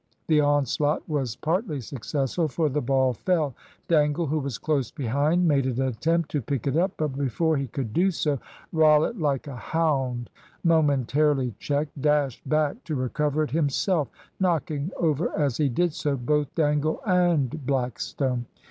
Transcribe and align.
The 0.25 0.41
onslaught 0.41 1.07
was 1.07 1.35
partly 1.35 1.79
successful, 1.79 2.47
for 2.47 2.69
the 2.69 2.81
ball 2.81 3.13
fell. 3.13 3.53
Dangle, 3.87 4.25
who 4.25 4.39
was 4.39 4.57
close 4.57 4.89
behind, 4.89 5.47
made 5.47 5.67
an 5.67 5.79
attempt 5.79 6.31
to 6.31 6.41
pick 6.41 6.65
it 6.65 6.75
up, 6.75 6.93
but 6.97 7.09
before 7.15 7.55
he 7.55 7.67
could 7.67 7.93
do 7.93 8.09
so, 8.09 8.39
Rollitt, 8.73 9.19
like 9.19 9.45
a 9.45 9.55
hound 9.55 10.31
momentarily 10.63 11.53
checked, 11.59 12.01
dashed 12.01 12.41
back 12.49 12.83
to 12.85 12.95
recover 12.95 13.43
it 13.43 13.51
himself, 13.51 14.09
knocking 14.39 14.89
over, 14.97 15.37
as 15.37 15.57
he 15.57 15.69
did 15.69 15.93
so, 15.93 16.17
both 16.17 16.55
Dangle 16.55 16.99
and 17.05 17.63
Blackstone. 17.67 18.47